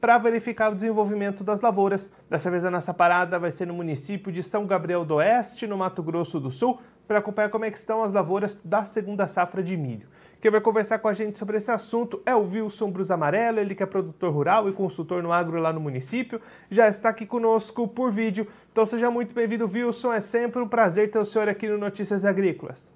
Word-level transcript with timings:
para 0.00 0.16
verificar 0.18 0.72
o 0.72 0.74
desenvolvimento 0.74 1.44
das 1.44 1.60
lavouras. 1.60 2.10
Dessa 2.28 2.50
vez 2.50 2.64
a 2.64 2.70
nossa 2.70 2.94
parada 2.94 3.38
vai 3.38 3.50
ser 3.50 3.66
no 3.66 3.74
município 3.74 4.32
de 4.32 4.42
São 4.42 4.66
Gabriel 4.66 5.04
do 5.04 5.16
Oeste, 5.16 5.66
no 5.66 5.76
Mato 5.76 6.02
Grosso 6.02 6.40
do 6.40 6.50
Sul, 6.50 6.80
para 7.06 7.18
acompanhar 7.18 7.50
como 7.50 7.64
é 7.64 7.68
estão 7.68 8.02
as 8.02 8.12
lavouras 8.12 8.60
da 8.64 8.84
segunda 8.84 9.26
safra 9.26 9.62
de 9.62 9.76
milho. 9.76 10.08
Quem 10.40 10.50
vai 10.50 10.60
conversar 10.60 11.00
com 11.00 11.08
a 11.08 11.12
gente 11.12 11.38
sobre 11.38 11.58
esse 11.58 11.70
assunto 11.70 12.22
é 12.24 12.34
o 12.34 12.48
Wilson 12.48 12.90
Brus 12.90 13.10
Amarelo, 13.10 13.58
ele 13.58 13.74
que 13.74 13.82
é 13.82 13.86
produtor 13.86 14.32
rural 14.32 14.68
e 14.68 14.72
consultor 14.72 15.22
no 15.22 15.32
agro 15.32 15.60
lá 15.60 15.72
no 15.72 15.80
município, 15.80 16.40
já 16.70 16.88
está 16.88 17.10
aqui 17.10 17.26
conosco 17.26 17.86
por 17.86 18.10
vídeo. 18.10 18.46
Então 18.72 18.86
seja 18.86 19.10
muito 19.10 19.34
bem-vindo, 19.34 19.66
Wilson. 19.66 20.12
É 20.12 20.20
sempre 20.20 20.62
um 20.62 20.68
prazer 20.68 21.10
ter 21.10 21.18
o 21.18 21.24
senhor 21.24 21.48
aqui 21.48 21.68
no 21.68 21.76
Notícias 21.76 22.24
Agrícolas. 22.24 22.94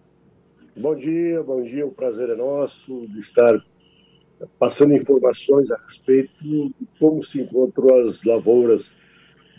Bom 0.77 0.95
dia, 0.95 1.43
bom 1.43 1.61
dia. 1.61 1.85
O 1.85 1.91
prazer 1.91 2.31
é 2.31 2.35
nosso 2.35 3.07
de 3.09 3.21
estar 3.21 3.61
passando 4.59 4.95
informações 4.95 5.71
a 5.71 5.77
respeito 5.77 6.33
de 6.43 6.73
como 6.99 7.23
se 7.23 7.41
encontram 7.41 8.03
as 8.03 8.23
lavouras 8.25 8.91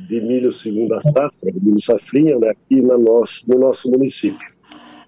de 0.08 0.20
milho 0.22 0.52
segunda 0.52 1.00
safra, 1.00 1.52
de 1.52 1.60
milho 1.60 1.82
safrinha, 1.82 2.38
né, 2.38 2.50
aqui 2.50 2.82
no 2.82 2.98
nosso, 2.98 3.44
no 3.48 3.60
nosso 3.60 3.90
município. 3.90 4.55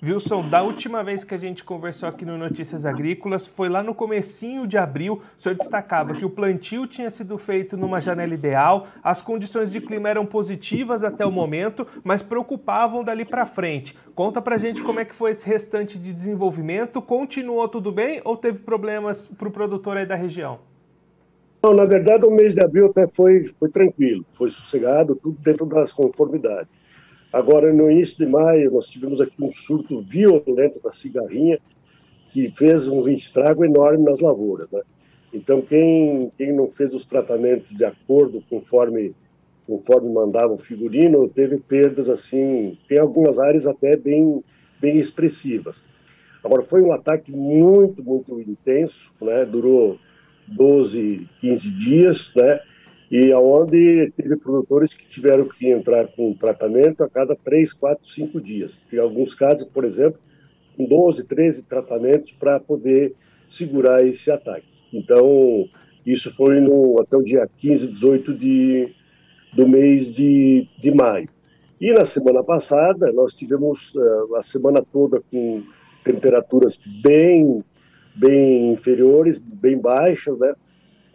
Wilson, 0.02 0.48
da 0.48 0.62
última 0.62 1.04
vez 1.04 1.24
que 1.24 1.34
a 1.34 1.38
gente 1.38 1.64
conversou 1.64 2.08
aqui 2.08 2.24
no 2.24 2.38
Notícias 2.38 2.86
Agrícolas, 2.86 3.48
foi 3.48 3.68
lá 3.68 3.82
no 3.82 3.96
comecinho 3.96 4.68
de 4.68 4.78
abril, 4.78 5.20
o 5.36 5.42
senhor 5.42 5.56
destacava 5.56 6.14
que 6.14 6.24
o 6.24 6.30
plantio 6.30 6.86
tinha 6.86 7.10
sido 7.10 7.36
feito 7.40 7.76
numa 7.76 8.00
janela 8.00 8.32
ideal, 8.32 8.86
as 9.04 9.24
condições 9.24 9.72
de 9.72 9.82
clima 9.82 10.08
eram 10.08 10.24
positivas 10.24 11.04
até 11.04 11.26
o 11.26 11.32
momento, 11.32 11.88
mas 12.04 12.22
preocupavam 12.22 13.04
dali 13.04 13.26
para 13.26 13.48
frente. 13.48 13.98
Conta 14.14 14.40
pra 14.40 14.60
gente 14.60 14.84
como 14.84 15.00
é 15.00 15.06
que 15.06 15.16
foi 15.16 15.32
esse 15.32 15.48
restante 15.48 15.98
de 15.98 16.14
desenvolvimento, 16.14 17.02
continuou 17.02 17.68
tudo 17.68 17.92
bem 17.92 18.22
ou 18.24 18.38
teve 18.38 18.60
problemas 18.60 19.26
para 19.26 19.48
o 19.48 19.52
produtor 19.52 19.98
aí 19.98 20.06
da 20.06 20.16
região? 20.16 20.60
Não, 21.64 21.74
na 21.74 21.86
verdade, 21.86 22.24
o 22.24 22.30
mês 22.30 22.54
de 22.54 22.62
abril 22.62 22.86
até 22.86 23.08
foi, 23.08 23.52
foi 23.60 23.70
tranquilo, 23.70 24.24
foi 24.38 24.52
sossegado, 24.52 25.16
tudo 25.16 25.40
dentro 25.42 25.66
das 25.66 25.92
conformidades. 25.92 26.70
Agora, 27.38 27.72
no 27.72 27.92
início 27.92 28.18
de 28.18 28.26
maio, 28.26 28.72
nós 28.72 28.88
tivemos 28.88 29.22
aqui 29.22 29.36
um 29.40 29.52
surto 29.52 30.02
violento 30.02 30.82
da 30.84 30.92
cigarrinha, 30.92 31.60
que 32.32 32.50
fez 32.50 32.88
um 32.88 33.08
estrago 33.08 33.64
enorme 33.64 34.04
nas 34.06 34.20
lavouras. 34.20 34.68
Né? 34.72 34.82
Então, 35.32 35.62
quem, 35.62 36.32
quem 36.36 36.52
não 36.52 36.72
fez 36.72 36.96
os 36.96 37.06
tratamentos 37.06 37.70
de 37.70 37.86
acordo 37.86 38.44
conforme, 38.50 39.14
conforme 39.68 40.10
mandava 40.10 40.52
o 40.52 40.58
figurino, 40.58 41.30
teve 41.30 41.58
perdas 41.60 42.10
assim, 42.10 42.76
tem 42.90 42.98
algumas 42.98 43.38
áreas 43.38 43.68
até 43.68 43.96
bem, 43.96 44.44
bem 44.82 44.98
expressivas. 44.98 45.80
Agora, 46.44 46.64
foi 46.64 46.82
um 46.82 46.92
ataque 46.92 47.32
muito, 47.32 48.04
muito 48.04 48.42
intenso, 48.42 49.14
né? 49.22 49.46
durou 49.46 50.00
12, 50.48 51.30
15 51.40 51.70
dias, 51.70 52.32
né? 52.36 52.62
E 53.10 53.32
aonde 53.32 54.12
teve 54.18 54.36
produtores 54.36 54.94
que 54.94 55.08
tiveram 55.08 55.48
que 55.48 55.70
entrar 55.70 56.08
com 56.08 56.34
tratamento 56.34 57.04
a 57.04 57.10
cada 57.10 57.36
3, 57.36 57.72
4, 57.74 58.08
5 58.08 58.42
dias. 58.42 58.78
Em 58.92 58.98
alguns 58.98 59.34
casos, 59.34 59.66
por 59.68 59.86
exemplo, 59.86 60.20
com 60.76 60.86
12, 60.86 61.24
13 61.24 61.64
tratamentos 61.64 62.32
para 62.34 62.60
poder 62.60 63.14
segurar 63.50 64.06
esse 64.06 64.30
ataque. 64.30 64.68
Então, 64.94 65.68
isso 66.06 66.34
foi 66.36 66.60
no, 66.60 67.00
até 67.00 67.16
o 67.16 67.24
dia 67.24 67.50
15, 67.58 67.88
18 67.88 68.34
de, 68.34 68.94
do 69.54 69.68
mês 69.68 70.14
de, 70.14 70.68
de 70.78 70.92
maio. 70.92 71.30
E 71.80 71.92
na 71.94 72.06
semana 72.06 72.44
passada, 72.44 73.12
nós 73.12 73.34
tivemos 73.34 73.94
uh, 73.96 74.36
a 74.36 74.42
semana 74.42 74.82
toda 74.82 75.22
com 75.32 75.64
temperaturas 76.04 76.80
bem, 77.04 77.64
bem 78.16 78.74
inferiores, 78.74 79.38
bem 79.38 79.78
baixas, 79.78 80.38
né? 80.40 80.54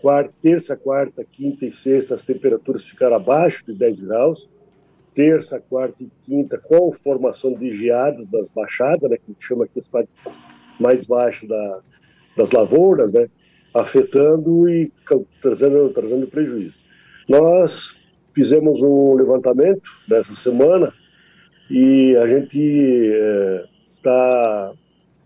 Quarta, 0.02 0.34
terça, 0.42 0.76
quarta, 0.76 1.24
quinta 1.24 1.64
e 1.64 1.70
sexta, 1.70 2.14
as 2.14 2.24
temperaturas 2.24 2.84
ficaram 2.84 3.14
abaixo 3.14 3.64
de 3.64 3.72
10 3.72 4.00
graus. 4.00 4.50
Terça, 5.14 5.60
quarta 5.60 6.02
e 6.02 6.10
quinta, 6.24 6.58
com 6.58 6.92
formação 6.92 7.54
de 7.54 7.70
geadas 7.70 8.28
das 8.28 8.48
baixadas, 8.48 9.08
né, 9.08 9.16
que 9.16 9.22
a 9.28 9.32
gente 9.32 9.46
chama 9.46 9.64
aqui 9.64 9.78
as 9.78 9.86
partes 9.86 10.12
mais 10.80 11.06
baixas 11.06 11.48
da, 11.48 11.80
das 12.36 12.50
lavouras, 12.50 13.12
né, 13.12 13.28
afetando 13.72 14.68
e 14.68 14.90
trazendo, 15.40 15.88
trazendo 15.90 16.26
prejuízo. 16.26 16.74
Nós 17.28 17.94
fizemos 18.34 18.82
um 18.82 19.14
levantamento 19.14 19.88
dessa 20.08 20.32
semana 20.32 20.92
e 21.70 22.16
a 22.16 22.26
gente 22.26 22.58
está 23.98 24.72
é, 24.74 24.76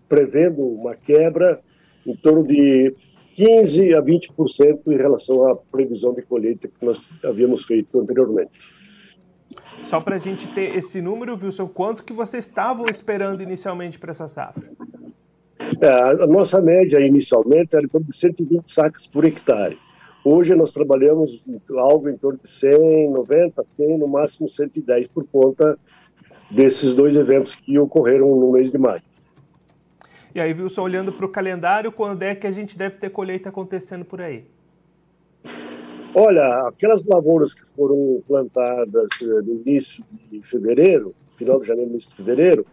prevendo 0.07 0.61
uma 0.61 0.93
quebra 0.95 1.59
em 2.05 2.15
torno 2.15 2.43
de 2.43 2.93
15% 3.37 3.95
a 3.95 4.01
20% 4.01 4.79
em 4.87 4.97
relação 4.97 5.47
à 5.47 5.55
previsão 5.55 6.13
de 6.13 6.23
colheita 6.23 6.67
que 6.67 6.85
nós 6.85 6.99
havíamos 7.23 7.65
feito 7.65 7.99
anteriormente. 7.99 8.75
Só 9.83 10.01
para 10.01 10.15
a 10.15 10.19
gente 10.19 10.47
ter 10.47 10.75
esse 10.75 11.01
número, 11.01 11.37
Wilson, 11.41 11.67
quanto 11.67 12.03
que 12.03 12.11
vocês 12.11 12.45
estavam 12.45 12.87
esperando 12.89 13.41
inicialmente 13.41 13.99
para 13.99 14.11
essa 14.11 14.27
safra? 14.27 14.69
É, 15.81 15.87
a 15.87 16.27
nossa 16.27 16.59
média 16.59 16.99
inicialmente 16.99 17.75
era 17.75 17.85
em 17.85 17.87
torno 17.87 18.07
de 18.07 18.17
120 18.17 18.71
sacas 18.71 19.05
por 19.05 19.23
hectare. 19.23 19.77
Hoje 20.23 20.55
nós 20.55 20.71
trabalhamos 20.71 21.41
algo 21.77 22.09
em 22.09 22.17
torno 22.17 22.39
de 22.43 22.49
100, 22.49 23.11
90, 23.11 23.65
100, 23.77 23.97
no 23.97 24.07
máximo 24.07 24.49
110 24.49 25.07
por 25.07 25.25
conta 25.27 25.77
desses 26.49 26.95
dois 26.95 27.15
eventos 27.15 27.53
que 27.55 27.77
ocorreram 27.77 28.35
no 28.35 28.51
mês 28.51 28.71
de 28.71 28.77
maio. 28.77 29.01
E 30.37 30.39
aí, 30.39 30.53
Wilson, 30.53 30.83
olhando 30.83 31.11
para 31.11 31.25
o 31.25 31.29
calendário, 31.29 31.91
quando 31.91 32.21
é 32.21 32.35
que 32.35 32.45
a 32.45 32.51
gente 32.51 32.77
deve 32.77 32.97
ter 32.97 33.09
colheita 33.09 33.49
acontecendo 33.49 34.05
por 34.05 34.21
aí? 34.21 34.45
Olha, 36.13 36.67
aquelas 36.67 37.03
lavouras 37.03 37.55
que 37.55 37.65
foram 37.71 38.21
plantadas 38.27 39.09
eh, 39.19 39.25
no 39.25 39.63
início 39.65 40.03
de 40.29 40.39
fevereiro, 40.43 41.15
final 41.37 41.59
de 41.59 41.65
janeiro, 41.65 41.89
início 41.89 42.11
de 42.11 42.17
fevereiro, 42.17 42.67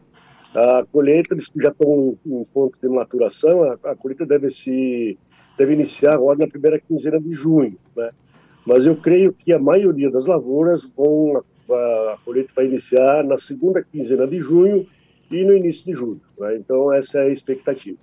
a 0.55 0.85
colheita 0.93 1.33
eles 1.33 1.51
já 1.57 1.71
estão 1.71 2.19
em 2.27 2.45
ponto 2.53 2.77
de 2.83 2.87
maturação, 2.87 3.63
a, 3.63 3.79
a, 3.83 3.97
colheita 3.97 4.27
deve 4.27 4.51
se 4.51 5.19
deve 5.57 5.73
iniciar 5.73 6.13
agora 6.13 6.41
na 6.41 6.47
primeira 6.47 6.79
quinzena 6.79 7.19
de 7.19 7.33
junho, 7.33 7.79
né? 7.97 8.11
Mas 8.67 8.85
eu 8.85 8.95
creio 8.95 9.33
que 9.33 9.55
a 9.55 9.59
maioria 9.59 10.11
das 10.11 10.27
lavouras 10.27 10.85
vão 10.95 11.43
a, 11.71 12.13
a 12.13 12.19
colheita 12.23 12.53
vai 12.55 12.67
iniciar 12.67 13.25
na 13.25 13.39
segunda 13.39 13.83
quinzena 13.83 14.27
de 14.27 14.39
junho 14.39 14.87
e 15.31 15.45
no 15.45 15.57
início 15.57 15.85
de 15.85 15.93
julho. 15.93 16.21
Né? 16.39 16.57
Então, 16.57 16.93
essa 16.93 17.19
é 17.19 17.23
a 17.23 17.29
expectativa. 17.29 17.99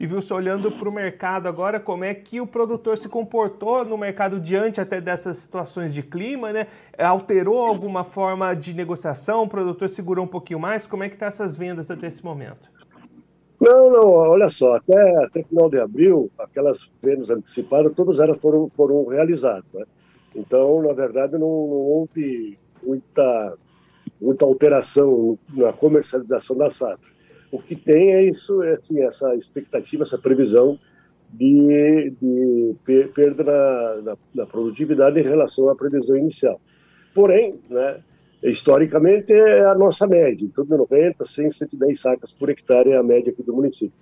E 0.00 0.06
Wilson, 0.06 0.34
olhando 0.34 0.70
para 0.72 0.88
o 0.88 0.92
mercado 0.92 1.46
agora, 1.46 1.78
como 1.78 2.04
é 2.04 2.14
que 2.14 2.40
o 2.40 2.46
produtor 2.46 2.96
se 2.96 3.06
comportou 3.06 3.84
no 3.84 3.98
mercado 3.98 4.40
diante 4.40 4.80
até 4.80 4.98
dessas 4.98 5.36
situações 5.36 5.92
de 5.92 6.02
clima, 6.02 6.54
né? 6.54 6.68
Alterou 6.96 7.58
alguma 7.58 8.02
forma 8.02 8.54
de 8.54 8.72
negociação? 8.72 9.42
O 9.42 9.48
produtor 9.48 9.90
segurou 9.90 10.24
um 10.24 10.28
pouquinho 10.28 10.58
mais? 10.58 10.86
Como 10.86 11.02
é 11.02 11.08
que 11.08 11.16
estão 11.16 11.26
tá 11.26 11.34
essas 11.34 11.54
vendas 11.54 11.90
até 11.90 12.06
esse 12.06 12.24
momento? 12.24 12.70
Não, 13.60 13.90
não, 13.90 14.08
olha 14.08 14.48
só, 14.48 14.76
até, 14.76 15.22
até 15.22 15.42
final 15.42 15.68
de 15.68 15.78
abril, 15.78 16.30
aquelas 16.38 16.90
vendas 17.02 17.28
antecipadas, 17.28 17.92
todas 17.92 18.18
elas 18.18 18.38
foram, 18.38 18.70
foram 18.74 19.04
realizadas, 19.04 19.70
né? 19.74 19.84
Então, 20.34 20.80
na 20.80 20.94
verdade, 20.94 21.34
não, 21.34 21.40
não 21.40 21.46
houve 21.46 22.56
muita 22.82 23.54
muita 24.20 24.44
alteração 24.44 25.38
na 25.52 25.72
comercialização 25.72 26.56
da 26.56 26.70
safra. 26.70 27.10
O 27.50 27.58
que 27.58 27.74
tem 27.74 28.14
é 28.14 28.22
isso, 28.24 28.62
é, 28.62 28.74
assim, 28.74 29.00
essa 29.02 29.34
expectativa, 29.34 30.04
essa 30.04 30.18
previsão 30.18 30.78
de, 31.32 32.12
de 32.20 32.76
perda 33.14 33.44
na, 33.44 34.02
na, 34.02 34.16
na, 34.34 34.46
produtividade 34.46 35.18
em 35.18 35.22
relação 35.22 35.68
à 35.68 35.74
previsão 35.74 36.16
inicial. 36.16 36.60
Porém, 37.14 37.58
né, 37.68 38.00
historicamente 38.42 39.32
é 39.32 39.64
a 39.64 39.74
nossa 39.74 40.06
média, 40.06 40.44
em 40.44 40.48
torno 40.48 40.70
de 40.70 40.76
90, 40.76 41.24
100, 41.24 41.50
110 41.50 42.00
sacas 42.00 42.32
por 42.32 42.50
hectare 42.50 42.90
é 42.90 42.96
a 42.96 43.02
média 43.02 43.32
aqui 43.32 43.42
do 43.42 43.54
município. 43.54 43.92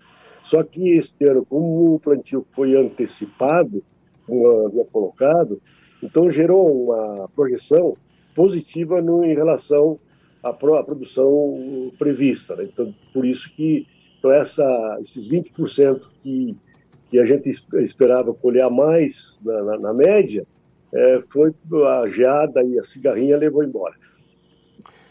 Só 0.43 0.62
que 0.62 0.97
este 0.97 1.25
ano, 1.27 1.44
como 1.44 1.94
o 1.94 2.00
plantio 2.00 2.44
foi 2.55 2.75
antecipado, 2.77 3.83
como 4.27 4.67
havia 4.67 4.85
colocado, 4.85 5.61
então 6.03 6.31
gerou 6.31 6.85
uma 6.85 7.29
projeção 7.35 7.97
positiva 8.38 9.02
no, 9.02 9.25
em 9.25 9.35
relação 9.35 9.99
à, 10.44 10.50
à 10.50 10.85
produção 10.85 11.90
prevista. 11.99 12.55
Né? 12.55 12.69
Então, 12.73 12.94
por 13.12 13.26
isso 13.26 13.52
que 13.56 13.85
então 14.17 14.31
essa, 14.31 14.99
esses 15.00 15.29
20% 15.29 16.00
que, 16.23 16.56
que 17.11 17.19
a 17.19 17.25
gente 17.25 17.50
esperava 17.50 18.32
colher 18.32 18.70
mais 18.70 19.37
na, 19.44 19.62
na, 19.64 19.79
na 19.79 19.93
média, 19.93 20.46
é, 20.94 21.23
foi 21.29 21.52
a 21.85 22.08
geada 22.08 22.62
e 22.62 22.79
a 22.79 22.85
cigarrinha 22.85 23.37
levou 23.37 23.64
embora. 23.64 23.94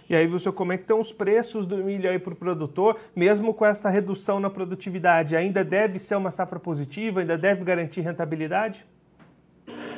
E 0.09 0.15
aí, 0.15 0.25
Wilson, 0.25 0.53
como 0.53 0.71
é 0.71 0.77
que 0.77 0.83
estão 0.83 1.01
os 1.01 1.11
preços 1.11 1.65
do 1.65 1.77
milho 1.77 2.09
aí 2.09 2.17
para 2.17 2.31
o 2.31 2.35
produtor, 2.35 2.97
mesmo 3.13 3.53
com 3.53 3.65
essa 3.65 3.89
redução 3.89 4.39
na 4.39 4.49
produtividade? 4.49 5.35
Ainda 5.35 5.65
deve 5.65 5.99
ser 5.99 6.15
uma 6.15 6.31
safra 6.31 6.59
positiva? 6.59 7.19
Ainda 7.19 7.37
deve 7.37 7.65
garantir 7.65 7.99
rentabilidade? 7.99 8.85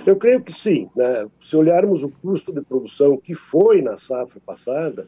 Eu 0.10 0.16
creio 0.16 0.42
que 0.42 0.52
sim. 0.52 0.90
Né? 0.96 1.28
Se 1.40 1.56
olharmos 1.56 2.02
o 2.02 2.10
custo 2.10 2.52
de 2.52 2.62
produção 2.62 3.16
que 3.16 3.36
foi 3.36 3.80
na 3.80 4.00
safra 4.00 4.42
passada, 4.44 5.06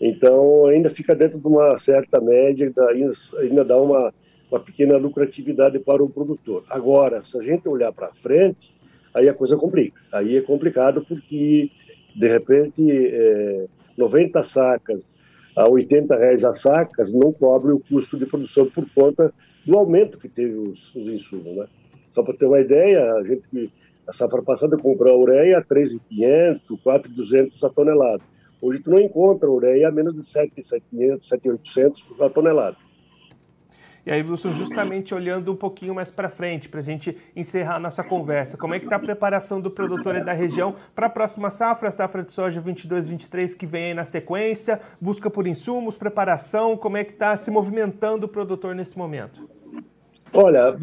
então 0.00 0.66
ainda 0.66 0.88
fica 0.88 1.12
dentro 1.12 1.40
de 1.40 1.46
uma 1.48 1.76
certa 1.76 2.20
média, 2.20 2.72
ainda, 2.88 3.12
ainda 3.40 3.64
dá 3.64 3.76
uma, 3.76 4.14
uma 4.48 4.60
pequena 4.60 4.96
lucratividade 4.96 5.80
para 5.80 6.04
o 6.04 6.08
produtor. 6.08 6.62
Agora, 6.70 7.24
se 7.24 7.36
a 7.36 7.42
gente 7.42 7.68
olhar 7.68 7.92
para 7.92 8.14
frente, 8.22 8.72
aí 9.12 9.28
a 9.28 9.34
coisa 9.34 9.56
complica. 9.56 10.00
Aí 10.12 10.36
é 10.36 10.40
complicado 10.40 11.04
porque, 11.04 11.68
de 12.14 12.28
repente, 12.28 12.88
é, 12.88 13.66
90 13.98 14.40
sacas 14.44 15.12
a 15.56 15.68
80 15.68 16.14
reais 16.16 16.44
a 16.44 16.52
sacas 16.52 17.12
não 17.12 17.32
cobre 17.32 17.72
o 17.72 17.80
custo 17.80 18.16
de 18.16 18.24
produção 18.24 18.66
por 18.66 18.88
conta 18.94 19.34
do 19.66 19.76
aumento 19.76 20.16
que 20.16 20.28
teve 20.28 20.54
os, 20.54 20.94
os 20.94 21.08
insumos. 21.08 21.56
Né? 21.56 21.66
Só 22.14 22.22
para 22.22 22.34
ter 22.34 22.46
uma 22.46 22.60
ideia, 22.60 23.14
a 23.14 23.24
gente 23.24 23.48
a 24.06 24.12
safra 24.12 24.42
passada 24.42 24.76
comprou 24.76 25.12
a 25.12 25.16
ureia 25.16 25.58
a 25.58 25.62
3,500, 25.62 26.80
4,200 26.82 27.64
a 27.64 27.70
tonelada. 27.70 28.22
Hoje 28.60 28.80
tu 28.80 28.90
não 28.90 28.98
encontra 28.98 29.50
ureia 29.50 29.88
a 29.88 29.92
menos 29.92 30.14
de 30.14 30.26
7,500, 30.26 31.28
7,800 31.28 32.20
a 32.20 32.30
tonelada. 32.30 32.76
E 34.06 34.10
aí, 34.10 34.22
Wilson, 34.22 34.52
justamente 34.52 35.14
olhando 35.14 35.50
um 35.50 35.56
pouquinho 35.56 35.94
mais 35.94 36.10
para 36.10 36.28
frente, 36.28 36.68
para 36.68 36.80
a 36.80 36.82
gente 36.82 37.16
encerrar 37.34 37.76
a 37.76 37.80
nossa 37.80 38.04
conversa, 38.04 38.58
como 38.58 38.74
é 38.74 38.78
que 38.78 38.84
está 38.84 38.96
a 38.96 39.00
preparação 39.00 39.62
do 39.62 39.70
produtor 39.70 40.22
da 40.22 40.34
região 40.34 40.74
para 40.94 41.06
a 41.06 41.10
próxima 41.10 41.50
safra, 41.50 41.88
a 41.88 41.92
safra 41.92 42.22
de 42.22 42.30
soja 42.30 42.60
22-23 42.60 43.56
que 43.56 43.64
vem 43.64 43.86
aí 43.86 43.94
na 43.94 44.04
sequência, 44.04 44.78
busca 45.00 45.30
por 45.30 45.46
insumos, 45.46 45.96
preparação, 45.96 46.76
como 46.76 46.98
é 46.98 47.04
que 47.04 47.12
está 47.12 47.34
se 47.34 47.50
movimentando 47.50 48.26
o 48.26 48.28
produtor 48.28 48.74
nesse 48.74 48.98
momento? 48.98 49.48
Olha, 50.36 50.76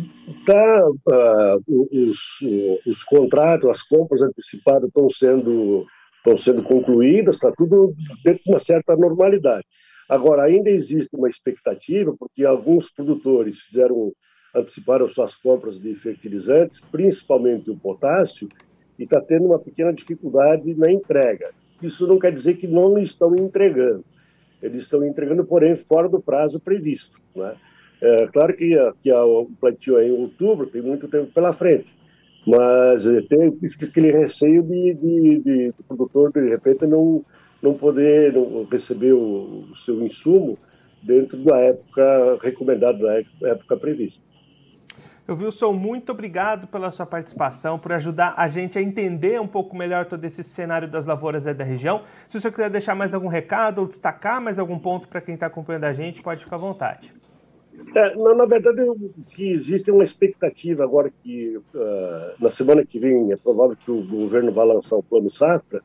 tá, 0.45 0.89
uh, 0.89 1.87
os, 1.91 2.39
os 2.87 3.03
contratos, 3.03 3.69
as 3.69 3.83
compras 3.83 4.21
antecipadas 4.21 4.87
estão 4.87 5.09
sendo, 5.09 5.85
estão 6.19 6.37
sendo 6.37 6.63
concluídas, 6.63 7.35
está 7.35 7.51
tudo 7.51 7.93
dentro 8.23 8.41
de 8.45 8.49
uma 8.49 8.59
certa 8.59 8.95
normalidade. 8.95 9.65
Agora, 10.07 10.43
ainda 10.43 10.69
existe 10.69 11.09
uma 11.13 11.27
expectativa, 11.27 12.15
porque 12.17 12.45
alguns 12.45 12.89
produtores 12.93 13.59
fizeram, 13.59 14.13
anteciparam 14.55 15.09
suas 15.09 15.35
compras 15.35 15.77
de 15.77 15.95
fertilizantes, 15.95 16.79
principalmente 16.89 17.69
o 17.69 17.77
potássio, 17.77 18.47
e 18.97 19.03
está 19.03 19.19
tendo 19.19 19.47
uma 19.47 19.59
pequena 19.59 19.91
dificuldade 19.91 20.73
na 20.75 20.89
entrega. 20.89 21.51
Isso 21.81 22.07
não 22.07 22.17
quer 22.17 22.31
dizer 22.31 22.53
que 22.53 22.67
não 22.67 22.97
estão 22.97 23.35
entregando. 23.35 24.05
Eles 24.61 24.83
estão 24.83 25.05
entregando, 25.05 25.43
porém, 25.43 25.75
fora 25.75 26.07
do 26.07 26.21
prazo 26.21 26.57
previsto. 26.57 27.19
Né? 27.35 27.53
É, 28.01 28.27
claro 28.27 28.55
que, 28.55 28.75
que 29.03 29.13
o 29.13 29.47
plantio 29.59 29.99
é 29.99 30.07
em 30.07 30.11
outubro, 30.11 30.65
tem 30.65 30.81
muito 30.81 31.07
tempo 31.07 31.31
pela 31.31 31.53
frente, 31.53 31.93
mas 32.47 33.05
é, 33.05 33.21
tem 33.21 33.55
aquele 33.79 34.11
receio 34.11 34.63
de, 34.63 34.93
de, 34.95 35.39
de, 35.39 35.67
do 35.67 35.83
produtor, 35.87 36.31
de 36.31 36.49
repente, 36.49 36.87
não, 36.87 37.23
não 37.61 37.75
poder 37.75 38.33
não 38.33 38.63
receber 38.63 39.13
o, 39.13 39.67
o, 39.71 39.75
seu 39.77 40.03
insumo 40.03 40.57
dentro 41.03 41.37
da 41.43 41.57
época 41.59 42.39
recomendada, 42.41 42.97
da 43.39 43.49
época 43.49 43.77
prevista. 43.77 44.23
Eu 45.27 45.37
Wilson, 45.37 45.71
muito 45.73 46.11
obrigado 46.11 46.67
pela 46.67 46.91
sua 46.91 47.05
participação, 47.05 47.77
por 47.77 47.93
ajudar 47.93 48.33
a 48.35 48.47
gente 48.47 48.79
a 48.79 48.81
entender 48.81 49.39
um 49.39 49.47
pouco 49.47 49.77
melhor 49.77 50.05
todo 50.05 50.25
esse 50.25 50.43
cenário 50.43 50.87
das 50.87 51.05
lavouras 51.05 51.45
da 51.45 51.63
região. 51.63 52.01
Se 52.27 52.37
o 52.37 52.41
senhor 52.41 52.51
quiser 52.51 52.69
deixar 52.71 52.95
mais 52.95 53.13
algum 53.13 53.27
recado 53.27 53.79
ou 53.79 53.87
destacar 53.87 54.41
mais 54.41 54.57
algum 54.57 54.79
ponto 54.79 55.07
para 55.07 55.21
quem 55.21 55.35
está 55.35 55.45
acompanhando 55.45 55.83
a 55.83 55.93
gente, 55.93 56.21
pode 56.21 56.43
ficar 56.43 56.55
à 56.55 56.59
vontade. 56.59 57.20
É, 57.95 58.15
na, 58.15 58.35
na, 58.35 58.45
verdade, 58.45 58.81
que 59.35 59.51
existe 59.51 59.91
uma 59.91 60.03
expectativa 60.03 60.83
agora 60.83 61.11
que 61.23 61.57
uh, 61.57 62.33
na 62.39 62.49
semana 62.49 62.85
que 62.85 62.99
vem 62.99 63.31
é 63.31 63.37
provável 63.37 63.75
que 63.75 63.91
o 63.91 64.05
governo 64.05 64.51
vá 64.51 64.63
lançar 64.63 64.95
o 64.95 65.03
plano 65.03 65.31
safra. 65.31 65.81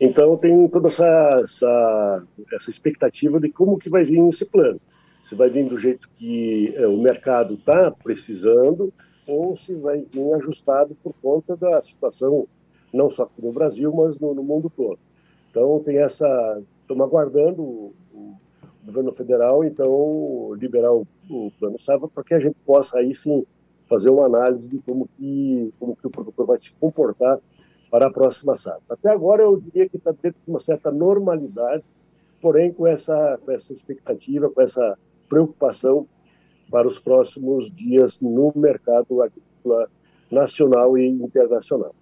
Então 0.00 0.36
tem 0.36 0.68
toda 0.68 0.88
essa, 0.88 1.40
essa, 1.44 2.22
essa 2.52 2.70
expectativa 2.70 3.38
de 3.38 3.50
como 3.50 3.78
que 3.78 3.90
vai 3.90 4.04
vir 4.04 4.26
esse 4.28 4.44
plano. 4.44 4.80
Se 5.28 5.34
vai 5.34 5.48
vir 5.48 5.68
do 5.68 5.78
jeito 5.78 6.08
que 6.16 6.74
uh, 6.78 6.88
o 6.88 7.02
mercado 7.02 7.54
está 7.54 7.90
precisando 7.90 8.92
ou 9.26 9.56
se 9.56 9.74
vai 9.74 10.00
vir 10.00 10.34
ajustado 10.34 10.96
por 11.02 11.14
conta 11.22 11.56
da 11.56 11.80
situação 11.82 12.46
não 12.92 13.10
só 13.10 13.22
aqui 13.22 13.40
no 13.40 13.52
Brasil, 13.52 13.92
mas 13.92 14.18
no, 14.18 14.34
no 14.34 14.42
mundo 14.42 14.70
todo. 14.74 14.98
Então 15.50 15.80
tem 15.84 15.98
essa, 15.98 16.62
estamos 16.82 17.06
aguardando 17.06 17.62
o, 17.62 17.94
o 18.12 18.36
governo 18.84 19.12
federal, 19.12 19.64
então, 19.64 20.54
liberar 20.54 20.92
o, 20.92 21.06
o 21.32 21.50
plano 21.58 21.78
safra 21.78 22.08
para 22.08 22.24
que 22.24 22.34
a 22.34 22.38
gente 22.38 22.56
possa 22.66 22.98
aí 22.98 23.14
sim 23.14 23.44
fazer 23.88 24.10
uma 24.10 24.26
análise 24.26 24.68
de 24.68 24.78
como 24.78 25.08
que, 25.16 25.72
como 25.78 25.96
que 25.96 26.06
o 26.06 26.10
produtor 26.10 26.46
vai 26.46 26.58
se 26.58 26.72
comportar 26.74 27.38
para 27.90 28.06
a 28.06 28.10
próxima 28.12 28.56
safra. 28.56 28.82
Até 28.88 29.10
agora 29.10 29.42
eu 29.42 29.60
diria 29.60 29.88
que 29.88 29.96
está 29.96 30.12
dentro 30.12 30.40
de 30.44 30.50
uma 30.50 30.60
certa 30.60 30.90
normalidade, 30.90 31.82
porém 32.40 32.72
com 32.72 32.86
essa, 32.86 33.38
com 33.44 33.50
essa 33.50 33.72
expectativa, 33.72 34.50
com 34.50 34.60
essa 34.60 34.98
preocupação 35.28 36.06
para 36.70 36.88
os 36.88 36.98
próximos 36.98 37.70
dias 37.74 38.18
no 38.20 38.52
mercado 38.56 39.22
agrícola 39.22 39.88
nacional 40.30 40.96
e 40.96 41.06
internacional. 41.06 41.94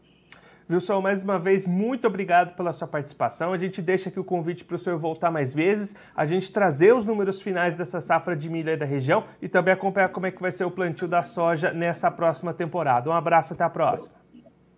Wilson, 0.71 1.01
mais 1.01 1.25
uma 1.25 1.37
vez, 1.37 1.67
muito 1.67 2.07
obrigado 2.07 2.55
pela 2.55 2.73
sua 2.73 2.87
participação. 2.87 3.53
A 3.53 3.59
gente 3.59 3.83
deixa 3.83 4.09
aqui 4.09 4.21
o 4.21 4.25
convite 4.25 4.65
para 4.65 4.77
o 4.77 4.79
senhor 4.79 4.99
voltar 4.99 5.31
mais 5.31 5.53
vezes, 5.53 5.97
a 6.15 6.25
gente 6.25 6.53
trazer 6.53 6.95
os 6.95 7.05
números 7.05 7.43
finais 7.43 7.75
dessa 7.75 8.01
safra 8.01 8.37
de 8.37 8.49
milho 8.49 8.79
da 8.79 8.85
região 8.85 9.25
e 9.43 9.49
também 9.49 9.75
acompanhar 9.75 10.11
como 10.11 10.27
é 10.27 10.31
que 10.31 10.41
vai 10.41 10.53
ser 10.53 10.65
o 10.65 10.71
plantio 10.71 11.09
da 11.09 11.25
soja 11.25 11.73
nessa 11.73 12.11
próxima 12.11 12.55
temporada. 12.55 13.11
Um 13.11 13.13
abraço, 13.13 13.53
até 13.53 13.65
a 13.65 13.71
próxima. 13.71 14.15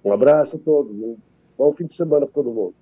Um 0.02 0.12
abraço 0.12 0.56
a 0.56 0.58
todos. 0.58 0.92
Um 0.96 1.16
bom 1.58 1.72
fim 1.74 1.86
de 1.86 1.94
semana 1.94 2.24
para 2.24 2.34
todo 2.34 2.50
mundo. 2.50 2.74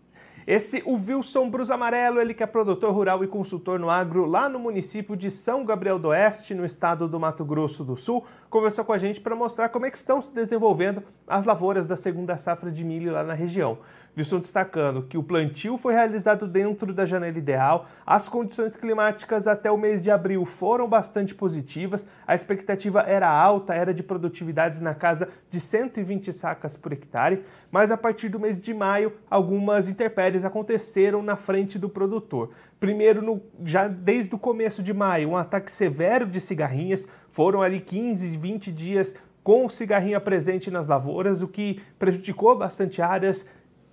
Esse, 0.46 0.82
o 0.86 0.94
Wilson 0.94 1.50
Brus 1.50 1.70
Amarelo, 1.70 2.20
ele 2.20 2.34
que 2.34 2.42
é 2.42 2.46
produtor 2.46 2.92
rural 2.92 3.22
e 3.22 3.26
consultor 3.26 3.78
no 3.78 3.90
agro 3.90 4.24
lá 4.24 4.48
no 4.48 4.58
município 4.58 5.16
de 5.16 5.30
São 5.30 5.64
Gabriel 5.64 5.98
do 5.98 6.08
Oeste, 6.08 6.54
no 6.54 6.64
estado 6.64 7.06
do 7.06 7.20
Mato 7.20 7.44
Grosso 7.44 7.84
do 7.84 7.96
Sul, 7.96 8.24
conversou 8.48 8.84
com 8.84 8.92
a 8.92 8.98
gente 8.98 9.20
para 9.20 9.36
mostrar 9.36 9.68
como 9.68 9.86
é 9.86 9.90
que 9.90 9.96
estão 9.96 10.20
se 10.20 10.32
desenvolvendo 10.32 11.02
as 11.26 11.44
lavouras 11.44 11.86
da 11.86 11.94
segunda 11.94 12.36
safra 12.38 12.70
de 12.70 12.84
milho 12.84 13.12
lá 13.12 13.22
na 13.22 13.34
região. 13.34 13.78
Wilson 14.16 14.40
destacando 14.40 15.02
que 15.02 15.16
o 15.16 15.22
plantio 15.22 15.76
foi 15.76 15.94
realizado 15.94 16.46
dentro 16.46 16.92
da 16.92 17.06
janela 17.06 17.38
ideal, 17.38 17.86
as 18.04 18.28
condições 18.28 18.76
climáticas 18.76 19.46
até 19.46 19.70
o 19.70 19.78
mês 19.78 20.02
de 20.02 20.10
abril 20.10 20.44
foram 20.44 20.88
bastante 20.88 21.34
positivas, 21.34 22.06
a 22.26 22.34
expectativa 22.34 23.00
era 23.00 23.28
alta, 23.28 23.74
era 23.74 23.94
de 23.94 24.02
produtividades 24.02 24.80
na 24.80 24.94
casa 24.94 25.28
de 25.48 25.60
120 25.60 26.32
sacas 26.32 26.76
por 26.76 26.92
hectare, 26.92 27.44
mas 27.70 27.90
a 27.90 27.96
partir 27.96 28.28
do 28.28 28.40
mês 28.40 28.60
de 28.60 28.74
maio 28.74 29.12
algumas 29.30 29.88
intempéries 29.88 30.44
aconteceram 30.44 31.22
na 31.22 31.36
frente 31.36 31.78
do 31.78 31.88
produtor. 31.88 32.50
Primeiro, 32.78 33.22
no, 33.22 33.42
já 33.64 33.86
desde 33.86 34.34
o 34.34 34.38
começo 34.38 34.82
de 34.82 34.92
maio, 34.92 35.30
um 35.30 35.36
ataque 35.36 35.70
severo 35.70 36.26
de 36.26 36.40
cigarrinhas, 36.40 37.06
foram 37.30 37.62
ali 37.62 37.80
15, 37.80 38.36
20 38.36 38.72
dias 38.72 39.14
com 39.42 39.68
cigarrinha 39.68 40.20
presente 40.20 40.70
nas 40.70 40.86
lavouras, 40.86 41.42
o 41.42 41.48
que 41.48 41.80
prejudicou 41.98 42.56
bastante 42.56 43.00
áreas, 43.00 43.46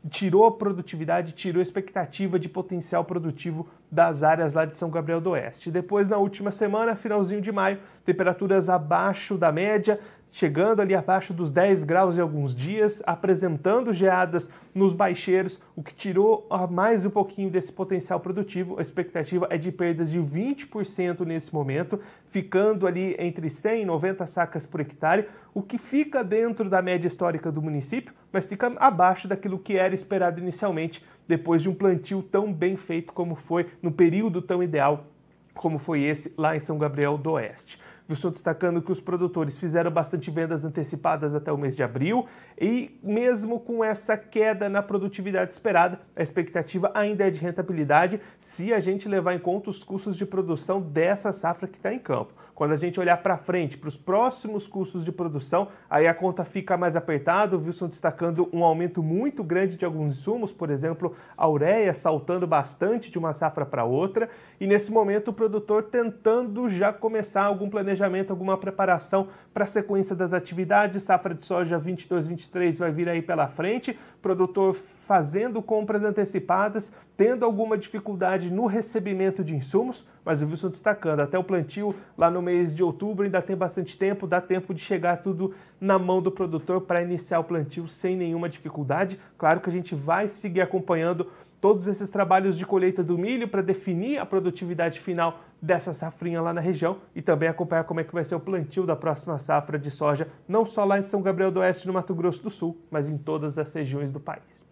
tirou 0.10 0.46
a 0.46 0.52
produtividade, 0.52 1.34
tirou 1.34 1.60
a 1.60 1.62
expectativa 1.62 2.40
de 2.40 2.48
potencial 2.48 3.04
produtivo 3.04 3.68
das 3.92 4.24
áreas 4.24 4.54
lá 4.54 4.66
de 4.66 4.78
São 4.78 4.90
Gabriel 4.90 5.22
do 5.22 5.32
Oeste. 5.32 5.72
Depois, 5.72 6.08
na 6.08 6.18
última 6.18 6.52
semana, 6.52 6.96
finalzinho 6.96 7.42
de 7.42 7.52
maio, 7.52 7.80
temperaturas 8.06 8.70
abaixo 8.70 9.38
da 9.38 9.52
média, 9.52 10.00
chegando 10.30 10.82
ali 10.82 10.94
abaixo 10.94 11.34
dos 11.34 11.52
10 11.52 11.84
graus 11.84 12.18
em 12.18 12.22
alguns 12.22 12.54
dias, 12.54 13.02
apresentando 13.06 13.94
geadas 13.94 14.50
nos 14.76 14.94
baixeiros, 14.94 15.60
o 15.76 15.82
que 15.82 15.94
tirou 15.94 16.48
mais 16.70 17.06
um 17.06 17.10
pouquinho 17.10 17.50
desse 17.50 17.72
potencial 17.72 18.20
produtivo. 18.20 18.78
A 18.78 18.82
expectativa 18.82 19.48
é 19.50 19.58
de 19.58 19.72
perdas 19.72 20.12
de 20.12 20.20
20% 20.20 21.26
nesse 21.26 21.54
momento, 21.54 22.00
ficando 22.28 22.86
ali 22.86 23.16
entre 23.18 23.50
100 23.50 23.84
e 23.84 23.86
90 23.86 24.28
sacas 24.28 24.66
por 24.66 24.82
hectare, 24.82 25.28
o 25.54 25.62
que 25.62 25.78
fica 25.78 26.24
dentro 26.24 26.70
da 26.70 26.82
média 26.82 27.08
histórica 27.08 27.52
do 27.52 27.62
município, 27.62 28.14
mas 28.32 28.50
fica 28.50 28.74
abaixo 28.78 29.28
daquilo 29.28 29.60
que 29.60 29.78
era 29.78 29.94
esperado 29.94 30.40
inicialmente, 30.40 31.04
depois 31.28 31.62
de 31.62 31.70
um 31.70 31.76
plantio 31.76 32.22
tão 32.22 32.52
bem 32.54 32.78
feito 32.78 33.14
como 33.14 33.36
foi, 33.36 33.68
no 33.82 33.92
período 33.92 34.42
tão 34.42 34.64
ideal 34.64 35.06
como 35.54 35.80
foi 35.80 36.04
esse 36.04 36.34
lá 36.38 36.56
em 36.56 36.60
São 36.60 36.78
Gabriel 36.78 37.18
do 37.18 37.32
Oeste. 37.32 37.80
Wilson 38.10 38.32
destacando 38.32 38.82
que 38.82 38.92
os 38.92 39.02
produtores 39.02 39.58
fizeram 39.58 39.92
bastante 39.92 40.32
vendas 40.32 40.64
antecipadas 40.64 41.36
até 41.36 41.52
o 41.52 41.58
mês 41.58 41.76
de 41.76 41.84
abril 41.84 42.26
e, 42.60 42.98
mesmo 43.04 43.60
com 43.60 43.84
essa 43.84 44.18
queda 44.18 44.70
na 44.70 44.82
produtividade 44.82 45.52
esperada, 45.52 46.00
a 46.16 46.24
expectativa 46.24 46.90
ainda 46.94 47.28
é 47.28 47.30
de 47.30 47.42
rentabilidade 47.42 48.22
se 48.40 48.72
a 48.72 48.80
gente 48.80 49.10
levar 49.10 49.34
em 49.34 49.40
conta 49.40 49.70
os 49.70 49.84
custos 49.84 50.16
de 50.16 50.26
produção 50.26 50.80
dessa 50.80 51.34
safra 51.34 51.68
que 51.68 51.76
está 51.76 51.94
em 51.94 52.00
campo. 52.00 52.34
Quando 52.58 52.72
a 52.72 52.76
gente 52.76 53.00
olhar 53.00 53.18
para 53.18 53.38
frente, 53.38 53.78
para 53.78 53.88
os 53.88 53.96
próximos 53.96 54.66
custos 54.68 55.06
de 55.06 55.12
produção, 55.12 55.68
aí 55.88 56.08
a 56.08 56.14
conta 56.14 56.44
fica 56.44 56.76
mais 56.76 56.96
apertada. 56.96 57.56
O 57.56 57.64
Wilson 57.64 57.88
destacando 57.88 58.50
um 58.52 58.64
aumento 58.64 59.04
muito 59.04 59.44
grande 59.44 59.76
de 59.76 59.86
alguns 59.86 60.14
insumos, 60.14 60.52
por 60.52 60.72
exemplo, 60.72 61.14
a 61.38 61.48
ureia 61.48 61.94
saltando 61.94 62.48
bastante 62.48 63.12
de 63.12 63.20
uma 63.20 63.32
safra 63.32 63.64
para 63.64 63.84
outra. 63.84 64.28
E 64.60 64.66
nesse 64.66 64.92
momento, 64.92 65.28
o 65.28 65.34
produtor 65.34 65.84
tentando 65.84 66.68
já 66.68 66.92
começar 66.92 67.44
algum 67.44 67.70
planejamento, 67.70 68.32
alguma 68.32 68.58
preparação 68.58 69.28
para 69.54 69.64
a 69.64 69.68
sequência 69.68 70.16
das 70.16 70.34
atividades. 70.34 71.04
Safra 71.04 71.36
de 71.36 71.46
soja 71.46 71.80
22-23 71.80 72.80
vai 72.80 72.92
vir 72.92 73.08
aí 73.08 73.22
pela 73.22 73.48
frente. 73.48 73.96
Produtor 74.20 74.74
fazendo 74.74 75.62
compras 75.62 76.04
antecipadas, 76.04 76.92
tendo 77.16 77.46
alguma 77.46 77.78
dificuldade 77.78 78.52
no 78.52 78.66
recebimento 78.66 79.44
de 79.44 79.56
insumos, 79.56 80.08
mas 80.26 80.42
o 80.42 80.46
Wilson 80.48 80.70
destacando, 80.70 81.20
até 81.20 81.38
o 81.38 81.44
plantio 81.44 81.96
lá 82.18 82.32
no 82.32 82.47
mês 82.48 82.74
de 82.74 82.82
outubro 82.82 83.26
ainda 83.26 83.42
tem 83.42 83.56
bastante 83.56 83.98
tempo, 83.98 84.26
dá 84.26 84.40
tempo 84.40 84.74
de 84.74 84.80
chegar 84.80 85.18
tudo 85.18 85.54
na 85.80 86.00
mão 86.00 86.22
do 86.22 86.32
produtor 86.32 86.82
para 86.82 87.02
iniciar 87.02 87.40
o 87.40 87.44
plantio 87.44 87.88
sem 87.88 88.16
nenhuma 88.16 88.48
dificuldade. 88.48 89.20
Claro 89.38 89.60
que 89.60 89.70
a 89.70 89.72
gente 89.72 89.94
vai 89.94 90.30
seguir 90.30 90.62
acompanhando 90.62 91.28
todos 91.60 91.88
esses 91.88 92.10
trabalhos 92.10 92.58
de 92.58 92.66
colheita 92.66 93.04
do 93.04 93.18
milho 93.18 93.48
para 93.48 93.62
definir 93.62 94.18
a 94.18 94.26
produtividade 94.26 95.00
final 95.00 95.42
dessa 95.62 95.94
safrinha 95.94 96.42
lá 96.42 96.54
na 96.54 96.62
região 96.62 96.98
e 97.16 97.22
também 97.22 97.50
acompanhar 97.50 97.84
como 97.84 98.00
é 98.00 98.04
que 98.04 98.14
vai 98.14 98.24
ser 98.24 98.36
o 98.36 98.40
plantio 98.40 98.86
da 98.86 98.96
próxima 98.96 99.38
safra 99.38 99.78
de 99.78 99.92
soja, 99.92 100.28
não 100.48 100.66
só 100.66 100.86
lá 100.86 101.00
em 101.00 101.04
São 101.04 101.22
Gabriel 101.22 101.52
do 101.52 101.60
Oeste, 101.60 101.88
no 101.88 101.94
Mato 101.94 102.16
Grosso 102.16 102.44
do 102.44 102.50
Sul, 102.50 102.78
mas 102.90 103.10
em 103.10 103.18
todas 103.18 103.58
as 103.58 103.74
regiões 103.74 104.12
do 104.12 104.20
país. 104.20 104.66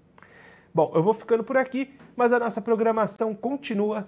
Bom, 0.73 0.91
eu 0.93 1.01
vou 1.01 1.13
ficando 1.13 1.43
por 1.43 1.57
aqui, 1.57 1.93
mas 2.15 2.31
a 2.31 2.39
nossa 2.39 2.61
programação 2.61 3.33
continua. 3.33 4.07